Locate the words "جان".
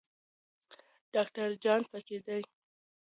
1.63-1.81